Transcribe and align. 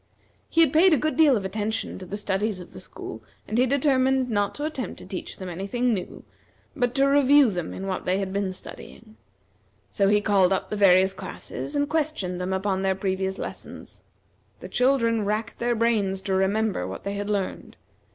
He 0.49 0.61
had 0.61 0.73
paid 0.73 0.93
a 0.93 0.97
good 0.97 1.15
deal 1.15 1.37
of 1.37 1.45
attention 1.45 1.99
to 1.99 2.07
the 2.07 2.17
studies 2.17 2.59
of 2.59 2.73
the 2.73 2.79
school, 2.79 3.21
and 3.47 3.59
he 3.59 3.67
determined 3.67 4.31
not 4.31 4.55
to 4.55 4.65
attempt 4.65 4.97
to 4.97 5.05
teach 5.05 5.37
them 5.37 5.47
any 5.47 5.67
thing 5.67 5.93
new, 5.93 6.23
but 6.75 6.95
to 6.95 7.05
review 7.05 7.51
them 7.51 7.71
in 7.71 7.85
what 7.85 8.05
they 8.05 8.17
had 8.17 8.33
been 8.33 8.51
studying; 8.51 9.15
so 9.91 10.07
he 10.07 10.19
called 10.19 10.51
up 10.51 10.71
the 10.71 10.75
various 10.75 11.13
classes, 11.13 11.75
and 11.75 11.87
questioned 11.87 12.41
them 12.41 12.51
upon 12.51 12.81
their 12.81 12.95
previous 12.95 13.37
lessons. 13.37 14.01
The 14.59 14.69
children 14.69 15.23
racked 15.23 15.59
their 15.59 15.75
brains 15.75 16.21
to 16.21 16.33
remember 16.33 16.87
what 16.87 17.03
they 17.03 17.13
had 17.13 17.29
learned. 17.29 17.77